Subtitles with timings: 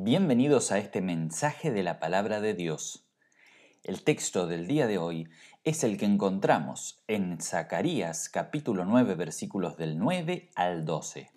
[0.00, 3.08] Bienvenidos a este mensaje de la palabra de Dios.
[3.82, 5.28] El texto del día de hoy
[5.64, 11.32] es el que encontramos en Zacarías capítulo 9 versículos del 9 al 12.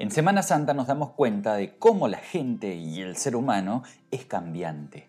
[0.00, 4.24] En Semana Santa nos damos cuenta de cómo la gente y el ser humano es
[4.24, 5.08] cambiante.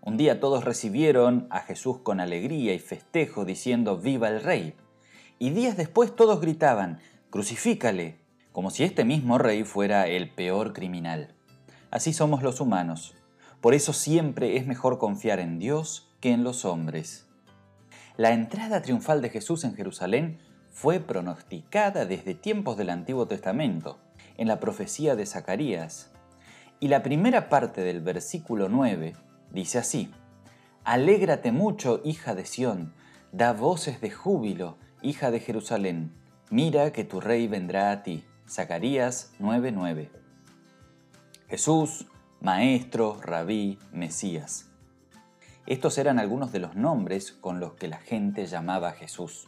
[0.00, 4.74] Un día todos recibieron a Jesús con alegría y festejo diciendo viva el rey.
[5.38, 6.98] Y días después todos gritaban
[7.30, 8.18] crucifícale,
[8.52, 11.34] como si este mismo rey fuera el peor criminal.
[11.90, 13.14] Así somos los humanos.
[13.60, 17.28] Por eso siempre es mejor confiar en Dios que en los hombres.
[18.16, 20.38] La entrada triunfal de Jesús en Jerusalén
[20.70, 23.98] fue pronosticada desde tiempos del Antiguo Testamento,
[24.36, 26.10] en la profecía de Zacarías.
[26.80, 29.14] Y la primera parte del versículo 9
[29.52, 30.10] dice así,
[30.82, 32.92] Alégrate mucho, hija de Sión,
[33.30, 36.20] da voces de júbilo, hija de Jerusalén
[36.52, 38.24] Mira que tu rey vendrá a ti.
[38.48, 40.10] Zacarías 9:9.
[41.48, 42.06] Jesús,
[42.40, 44.68] Maestro, Rabí, Mesías.
[45.66, 49.46] Estos eran algunos de los nombres con los que la gente llamaba a Jesús.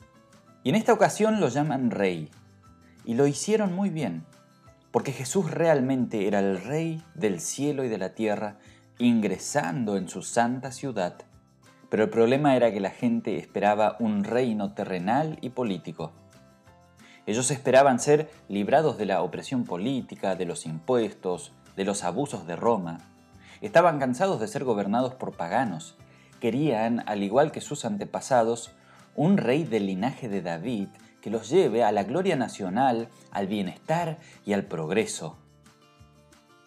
[0.62, 2.30] Y en esta ocasión lo llaman Rey.
[3.04, 4.24] Y lo hicieron muy bien,
[4.92, 8.58] porque Jesús realmente era el Rey del cielo y de la tierra,
[9.00, 11.16] ingresando en su santa ciudad.
[11.90, 16.12] Pero el problema era que la gente esperaba un reino terrenal y político
[17.26, 22.56] ellos esperaban ser librados de la opresión política, de los impuestos, de los abusos de
[22.56, 22.98] Roma.
[23.60, 25.96] Estaban cansados de ser gobernados por paganos.
[26.40, 28.72] Querían, al igual que sus antepasados,
[29.14, 30.88] un rey del linaje de David
[31.20, 35.38] que los lleve a la gloria nacional, al bienestar y al progreso.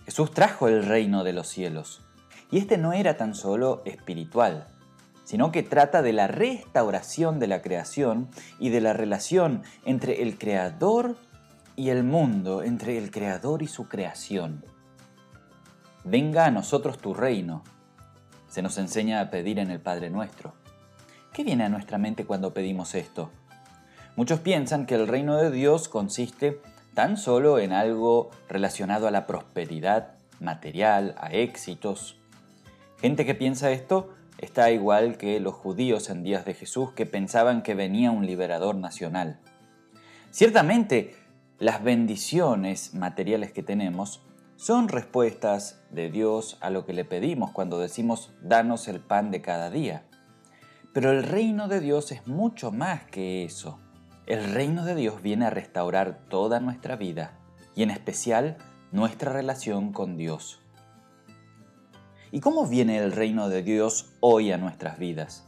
[0.05, 2.01] Jesús trajo el reino de los cielos.
[2.51, 4.67] Y este no era tan solo espiritual,
[5.25, 10.37] sino que trata de la restauración de la creación y de la relación entre el
[10.37, 11.17] creador
[11.75, 14.63] y el mundo, entre el creador y su creación.
[16.05, 17.63] Venga a nosotros tu reino.
[18.47, 20.53] Se nos enseña a pedir en el Padre nuestro.
[21.33, 23.31] ¿Qué viene a nuestra mente cuando pedimos esto?
[24.15, 26.61] Muchos piensan que el reino de Dios consiste
[26.93, 32.17] tan solo en algo relacionado a la prosperidad material, a éxitos.
[33.01, 37.63] Gente que piensa esto está igual que los judíos en días de Jesús que pensaban
[37.63, 39.39] que venía un liberador nacional.
[40.31, 41.15] Ciertamente,
[41.59, 44.21] las bendiciones materiales que tenemos
[44.57, 49.41] son respuestas de Dios a lo que le pedimos cuando decimos danos el pan de
[49.41, 50.03] cada día.
[50.93, 53.79] Pero el reino de Dios es mucho más que eso.
[54.27, 57.37] El reino de Dios viene a restaurar toda nuestra vida
[57.75, 58.57] y en especial
[58.91, 60.61] nuestra relación con Dios.
[62.35, 65.45] ¿Y cómo viene el reino de Dios hoy a nuestras vidas?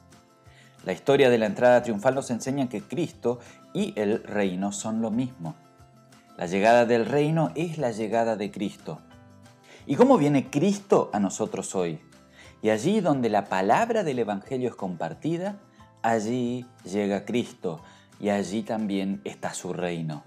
[0.86, 3.40] La historia de la entrada triunfal nos enseña que Cristo
[3.74, 5.58] y el reino son lo mismo.
[6.38, 9.02] La llegada del reino es la llegada de Cristo.
[9.86, 12.00] ¿Y cómo viene Cristo a nosotros hoy?
[12.62, 15.58] Y allí donde la palabra del Evangelio es compartida,
[16.04, 17.82] allí llega Cristo
[18.18, 20.24] y allí también está su reino.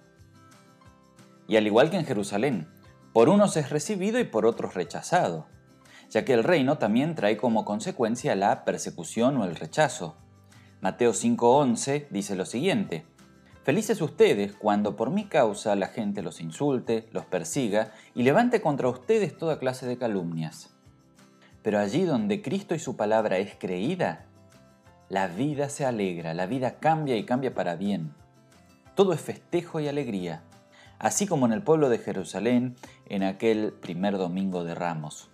[1.49, 2.69] Y al igual que en Jerusalén,
[3.15, 5.47] por unos es recibido y por otros rechazado
[6.11, 10.17] ya que el reino también trae como consecuencia la persecución o el rechazo.
[10.81, 13.05] Mateo 5:11 dice lo siguiente,
[13.63, 18.89] Felices ustedes cuando por mi causa la gente los insulte, los persiga y levante contra
[18.89, 20.71] ustedes toda clase de calumnias.
[21.63, 24.25] Pero allí donde Cristo y su palabra es creída,
[25.11, 28.15] la vida se alegra, la vida cambia y cambia para bien.
[28.95, 30.43] Todo es festejo y alegría,
[30.99, 32.77] así como en el pueblo de Jerusalén
[33.11, 35.31] en aquel primer domingo de Ramos.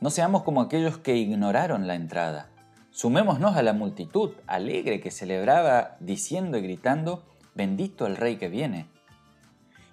[0.00, 2.50] No seamos como aquellos que ignoraron la entrada.
[2.90, 8.86] Sumémonos a la multitud alegre que celebraba diciendo y gritando, bendito el rey que viene.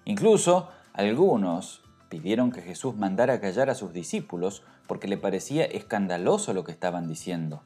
[0.04, 6.62] Incluso algunos pidieron que Jesús mandara callar a sus discípulos porque le parecía escandaloso lo
[6.62, 7.62] que estaban diciendo.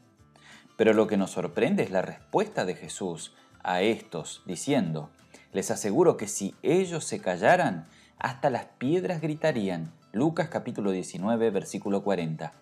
[0.79, 5.11] Pero lo que nos sorprende es la respuesta de Jesús a estos, diciendo,
[5.53, 7.87] les aseguro que si ellos se callaran,
[8.19, 12.53] hasta las piedras gritarían, Lucas capítulo 19, versículo 40.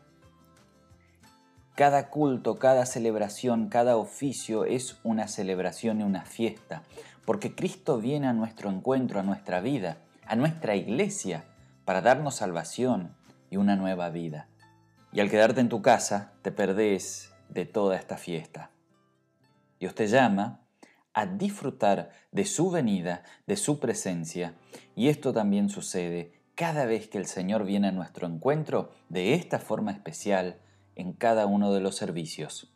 [1.75, 6.83] Cada culto, cada celebración, cada oficio es una celebración y una fiesta,
[7.25, 9.97] porque Cristo viene a nuestro encuentro, a nuestra vida,
[10.27, 11.47] a nuestra iglesia,
[11.87, 13.17] para darnos salvación
[13.49, 14.49] y una nueva vida.
[15.11, 18.73] Y al quedarte en tu casa, te perdés de toda esta fiesta.
[19.81, 20.61] Dios te llama
[21.15, 24.53] a disfrutar de su venida, de su presencia,
[24.95, 29.61] y esto también sucede cada vez que el Señor viene a nuestro encuentro de esta
[29.61, 30.57] forma especial
[30.97, 32.69] en cada uno de los servicios.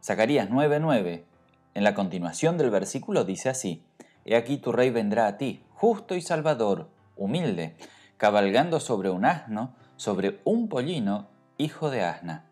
[0.00, 1.24] Zacarías 9:9,
[1.74, 3.84] en la continuación del versículo dice así,
[4.24, 7.76] he aquí tu rey vendrá a ti, justo y salvador, humilde,
[8.18, 11.26] cabalgando sobre un asno, sobre un pollino,
[11.58, 12.44] hijo de asna.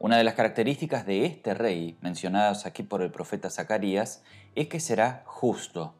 [0.00, 4.24] Una de las características de este rey, mencionadas aquí por el profeta Zacarías,
[4.56, 5.94] es que será justo.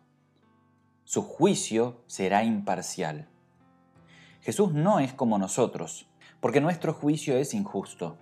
[1.04, 3.28] Su juicio será imparcial.
[4.40, 6.06] Jesús no es como nosotros,
[6.40, 8.16] porque nuestro juicio es injusto.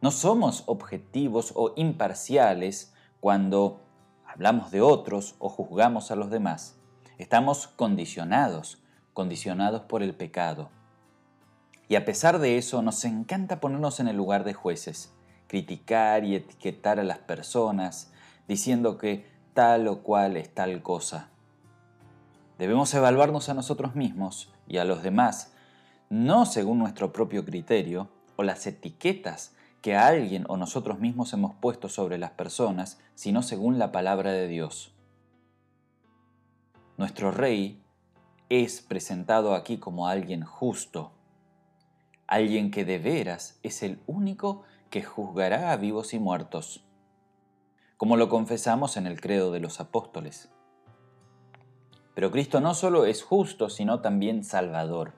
[0.00, 3.80] No somos objetivos o imparciales cuando
[4.26, 6.78] hablamos de otros o juzgamos a los demás.
[7.18, 8.82] Estamos condicionados,
[9.12, 10.70] condicionados por el pecado.
[11.88, 15.12] Y a pesar de eso, nos encanta ponernos en el lugar de jueces,
[15.46, 18.10] criticar y etiquetar a las personas,
[18.48, 21.31] diciendo que tal o cual es tal cosa.
[22.62, 25.52] Debemos evaluarnos a nosotros mismos y a los demás,
[26.10, 31.88] no según nuestro propio criterio o las etiquetas que alguien o nosotros mismos hemos puesto
[31.88, 34.94] sobre las personas, sino según la palabra de Dios.
[36.98, 37.82] Nuestro rey
[38.48, 41.10] es presentado aquí como alguien justo,
[42.28, 46.84] alguien que de veras es el único que juzgará a vivos y muertos,
[47.96, 50.48] como lo confesamos en el credo de los apóstoles.
[52.14, 55.12] Pero Cristo no solo es justo, sino también salvador.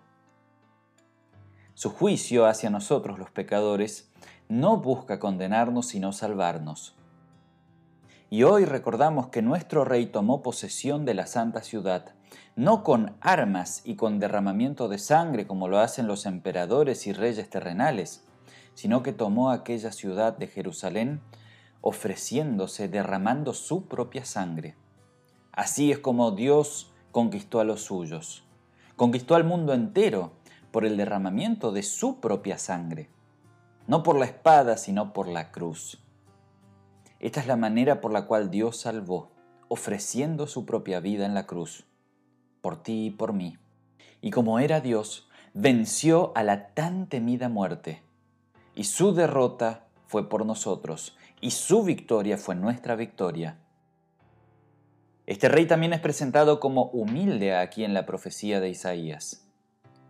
[1.74, 4.12] Su juicio hacia nosotros los pecadores
[4.48, 6.94] no busca condenarnos, sino salvarnos.
[8.30, 12.14] Y hoy recordamos que nuestro Rey tomó posesión de la santa ciudad,
[12.56, 17.50] no con armas y con derramamiento de sangre como lo hacen los emperadores y reyes
[17.50, 18.24] terrenales,
[18.74, 21.20] sino que tomó aquella ciudad de Jerusalén
[21.80, 24.74] ofreciéndose, derramando su propia sangre.
[25.56, 28.44] Así es como Dios conquistó a los suyos.
[28.96, 30.32] Conquistó al mundo entero
[30.70, 33.08] por el derramamiento de su propia sangre.
[33.86, 36.02] No por la espada, sino por la cruz.
[37.20, 39.30] Esta es la manera por la cual Dios salvó,
[39.68, 41.86] ofreciendo su propia vida en la cruz
[42.64, 43.58] por ti y por mí.
[44.22, 48.02] Y como era Dios, venció a la tan temida muerte.
[48.74, 53.58] Y su derrota fue por nosotros, y su victoria fue nuestra victoria.
[55.26, 59.48] Este rey también es presentado como humilde aquí en la profecía de Isaías.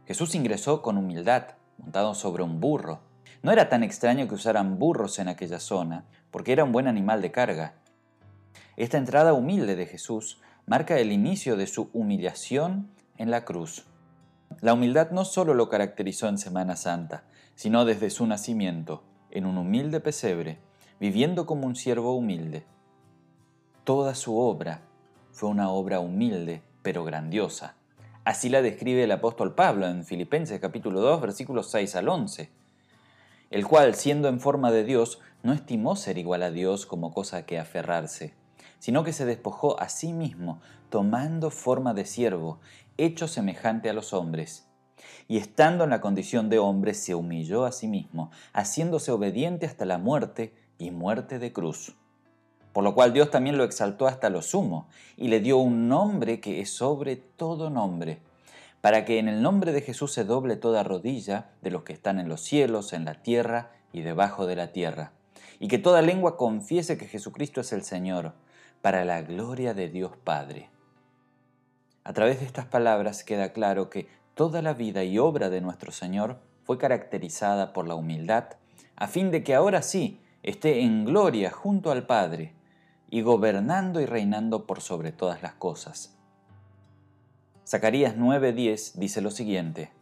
[0.06, 2.98] Jesús ingresó con humildad, montado sobre un burro.
[3.40, 7.22] No era tan extraño que usaran burros en aquella zona, porque era un buen animal
[7.22, 7.74] de carga.
[8.76, 13.86] Esta entrada humilde de Jesús marca el inicio de su humillación en la cruz.
[14.62, 17.22] La humildad no solo lo caracterizó en Semana Santa,
[17.54, 20.58] sino desde su nacimiento, en un humilde pesebre,
[20.98, 22.66] viviendo como un siervo humilde.
[23.84, 24.82] Toda su obra
[25.34, 27.74] fue una obra humilde, pero grandiosa.
[28.24, 32.48] Así la describe el apóstol Pablo en Filipenses capítulo 2 versículos 6 al 11,
[33.50, 37.44] el cual, siendo en forma de Dios, no estimó ser igual a Dios como cosa
[37.44, 38.32] que aferrarse
[38.84, 40.60] sino que se despojó a sí mismo,
[40.90, 42.58] tomando forma de siervo,
[42.98, 44.66] hecho semejante a los hombres.
[45.26, 49.86] Y estando en la condición de hombre, se humilló a sí mismo, haciéndose obediente hasta
[49.86, 51.96] la muerte y muerte de cruz.
[52.74, 56.40] Por lo cual Dios también lo exaltó hasta lo sumo, y le dio un nombre
[56.40, 58.18] que es sobre todo nombre,
[58.80, 62.18] para que en el nombre de Jesús se doble toda rodilla de los que están
[62.18, 65.12] en los cielos, en la tierra y debajo de la tierra,
[65.60, 68.32] y que toda lengua confiese que Jesucristo es el Señor,
[68.82, 70.68] para la gloria de Dios Padre.
[72.02, 75.92] A través de estas palabras queda claro que toda la vida y obra de nuestro
[75.92, 78.46] Señor fue caracterizada por la humildad,
[78.96, 82.52] a fin de que ahora sí esté en gloria junto al Padre
[83.14, 86.16] y gobernando y reinando por sobre todas las cosas.
[87.64, 89.92] Zacarías 9:10 dice lo siguiente,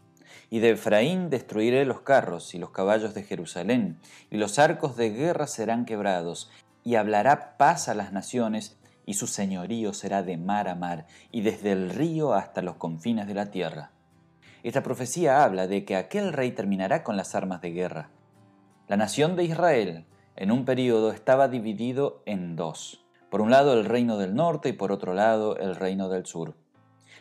[0.49, 4.01] y de Efraín destruiré los carros y los caballos de Jerusalén,
[4.31, 6.51] y los arcos de guerra serán quebrados,
[6.85, 11.43] y hablará paz a las naciones, y su señorío será de mar a mar, y
[11.43, 13.91] desde el río hasta los confines de la tierra.
[14.63, 18.09] Esta profecía habla de que aquel rey terminará con las armas de guerra.
[18.89, 23.02] La nación de Israel en un periodo estaba dividido en dos.
[23.33, 26.55] Por un lado el reino del norte y por otro lado el reino del sur.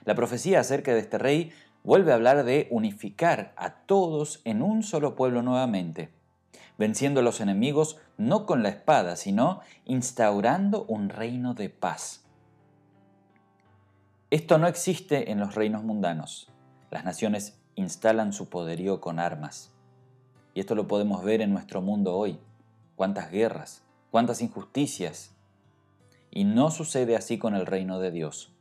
[0.06, 1.52] La profecía acerca de este rey
[1.84, 6.12] vuelve a hablar de unificar a todos en un solo pueblo nuevamente
[6.82, 12.24] venciendo a los enemigos no con la espada, sino instaurando un reino de paz.
[14.32, 16.50] Esto no existe en los reinos mundanos.
[16.90, 19.72] Las naciones instalan su poderío con armas.
[20.56, 22.40] Y esto lo podemos ver en nuestro mundo hoy.
[22.96, 25.36] Cuántas guerras, cuántas injusticias.
[26.32, 28.54] Y no sucede así con el reino de Dios.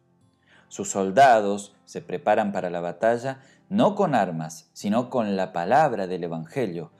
[0.68, 6.24] Sus soldados se preparan para la batalla no con armas, sino con la palabra del
[6.24, 6.90] Evangelio,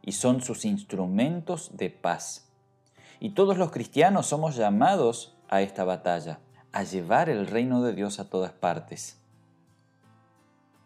[0.00, 2.48] y son sus instrumentos de paz.
[3.20, 6.38] Y todos los cristianos somos llamados a esta batalla,
[6.72, 9.18] a llevar el reino de Dios a todas partes.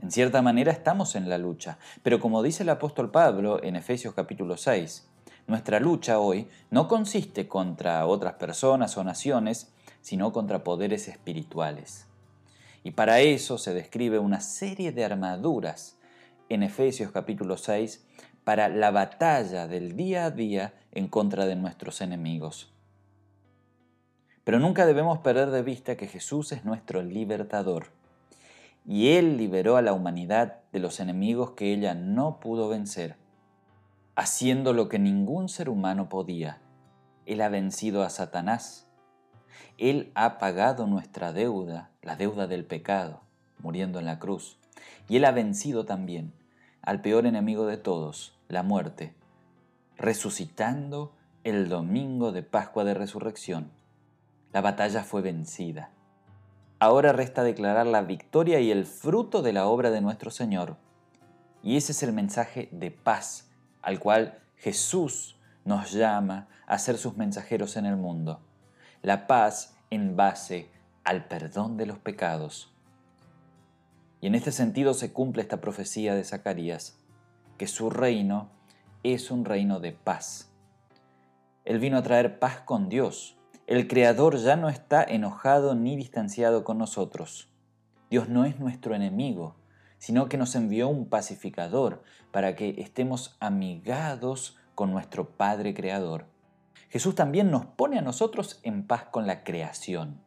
[0.00, 4.14] En cierta manera estamos en la lucha, pero como dice el apóstol Pablo en Efesios
[4.14, 5.08] capítulo 6,
[5.46, 12.06] nuestra lucha hoy no consiste contra otras personas o naciones, sino contra poderes espirituales.
[12.82, 15.96] Y para eso se describe una serie de armaduras
[16.48, 18.04] en Efesios capítulo 6
[18.44, 22.72] para la batalla del día a día en contra de nuestros enemigos.
[24.44, 27.88] Pero nunca debemos perder de vista que Jesús es nuestro libertador.
[28.86, 33.16] Y Él liberó a la humanidad de los enemigos que ella no pudo vencer,
[34.16, 36.58] haciendo lo que ningún ser humano podía.
[37.26, 38.88] Él ha vencido a Satanás.
[39.76, 43.20] Él ha pagado nuestra deuda, la deuda del pecado,
[43.58, 44.58] muriendo en la cruz.
[45.08, 46.32] Y Él ha vencido también
[46.80, 49.14] al peor enemigo de todos, la muerte,
[49.98, 51.12] resucitando
[51.44, 53.70] el domingo de Pascua de Resurrección.
[54.52, 55.90] La batalla fue vencida.
[56.78, 60.76] Ahora resta declarar la victoria y el fruto de la obra de nuestro Señor.
[61.62, 63.45] Y ese es el mensaje de paz
[63.86, 68.40] al cual Jesús nos llama a ser sus mensajeros en el mundo.
[69.00, 70.68] La paz en base
[71.04, 72.74] al perdón de los pecados.
[74.20, 76.98] Y en este sentido se cumple esta profecía de Zacarías,
[77.58, 78.48] que su reino
[79.04, 80.50] es un reino de paz.
[81.64, 83.36] Él vino a traer paz con Dios.
[83.68, 87.48] El Creador ya no está enojado ni distanciado con nosotros.
[88.10, 89.54] Dios no es nuestro enemigo,
[89.98, 96.26] sino que nos envió un pacificador para que estemos amigados con nuestro Padre Creador.
[96.88, 100.20] Jesús también nos pone a nosotros en paz con la creación.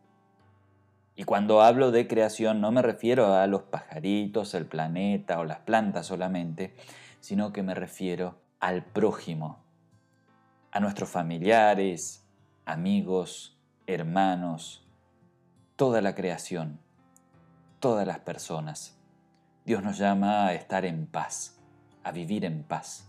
[1.16, 5.60] Y cuando hablo de creación no me refiero a los pajaritos, el planeta o las
[5.60, 6.76] plantas solamente,
[7.20, 9.60] sino que me refiero al prójimo,
[10.72, 12.26] a nuestros familiares,
[12.66, 13.58] amigos,
[13.88, 14.86] hermanos,
[15.76, 16.80] toda la creación,
[17.80, 18.99] todas las personas.
[19.70, 21.60] Dios nos llama a estar en paz,
[22.04, 23.08] a vivir en paz.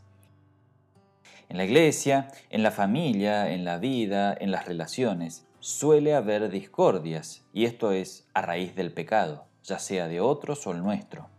[1.49, 7.47] En la iglesia, en la familia, en la vida, en las relaciones, suele haber discordias,
[7.55, 11.31] y esto es a raíz del pecado, ya sea de otros o el nuestro.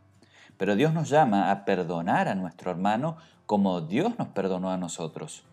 [0.57, 5.43] Pero Dios nos llama a perdonar a nuestro hermano como Dios nos perdonó a nosotros.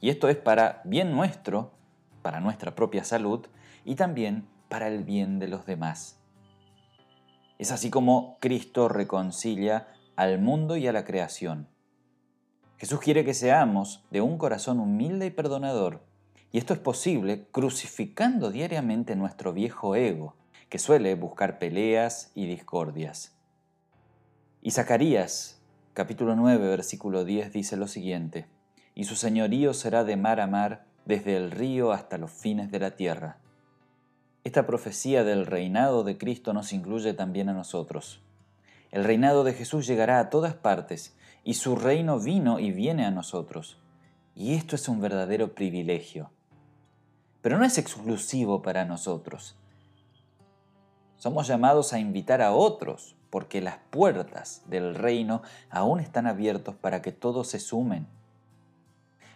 [0.00, 1.70] Y esto es para bien nuestro,
[2.22, 3.46] para nuestra propia salud
[3.84, 6.15] y también para el bien de los demás.
[7.58, 11.68] Es así como Cristo reconcilia al mundo y a la creación.
[12.78, 16.02] Jesús quiere que seamos de un corazón humilde y perdonador,
[16.52, 20.34] y esto es posible crucificando diariamente nuestro viejo ego,
[20.68, 23.34] que suele buscar peleas y discordias.
[24.60, 25.62] Y Zacarías,
[25.94, 28.46] capítulo 9, versículo 10, dice lo siguiente,
[28.94, 32.80] y su señorío será de mar a mar, desde el río hasta los fines de
[32.80, 33.38] la tierra.
[34.46, 38.20] Esta profecía del reinado de Cristo nos incluye también a nosotros.
[38.92, 43.10] El reinado de Jesús llegará a todas partes, y su reino vino y viene a
[43.10, 43.76] nosotros.
[44.36, 46.30] Y esto es un verdadero privilegio.
[47.42, 49.56] Pero no es exclusivo para nosotros.
[51.16, 57.02] Somos llamados a invitar a otros porque las puertas del reino aún están abiertas para
[57.02, 58.06] que todos se sumen.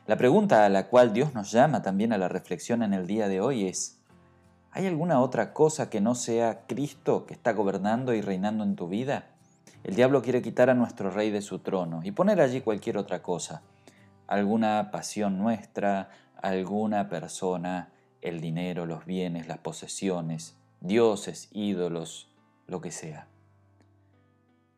[0.07, 3.27] La pregunta a la cual Dios nos llama también a la reflexión en el día
[3.27, 4.00] de hoy es,
[4.73, 8.89] ¿hay alguna otra cosa que no sea Cristo que está gobernando y reinando en tu
[8.89, 9.27] vida?
[9.83, 13.23] El diablo quiere quitar a nuestro rey de su trono y poner allí cualquier otra
[13.23, 13.63] cosa,
[14.27, 16.11] alguna pasión nuestra,
[16.41, 22.31] alguna persona, el dinero, los bienes, las posesiones, dioses, ídolos,
[22.67, 23.27] lo que sea.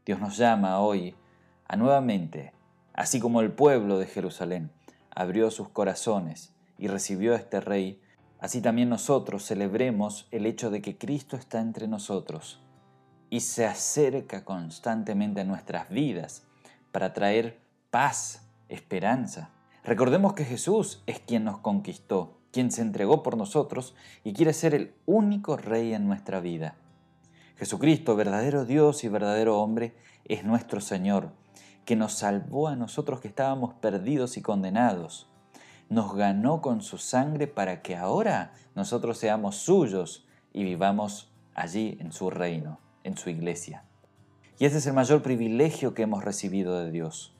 [0.06, 1.14] Dios nos llama hoy
[1.66, 2.52] a nuevamente,
[2.92, 4.70] así como el pueblo de Jerusalén
[5.14, 8.00] abrió sus corazones y recibió a este rey,
[8.42, 12.60] así también nosotros celebremos el hecho de que Cristo está entre nosotros
[13.30, 16.42] y se acerca constantemente a nuestras vidas
[16.90, 19.50] para traer paz, esperanza.
[19.84, 23.94] Recordemos que Jesús es quien nos conquistó, quien se entregó por nosotros
[24.24, 26.74] y quiere ser el único rey en nuestra vida.
[27.56, 29.94] Jesucristo, verdadero Dios y verdadero hombre,
[30.24, 31.30] es nuestro Señor,
[31.84, 35.31] que nos salvó a nosotros que estábamos perdidos y condenados.
[35.88, 42.12] Nos ganó con su sangre para que ahora nosotros seamos suyos y vivamos allí en
[42.12, 43.84] su reino, en su iglesia.
[44.58, 47.34] Y ese es el mayor privilegio que hemos recibido de Dios.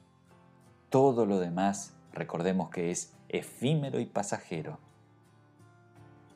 [0.90, 4.78] Todo lo demás, recordemos que es efímero y pasajero.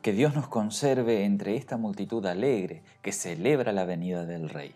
[0.01, 4.73] Que Dios nos conserve entre esta multitud alegre que celebra la venida del Rey.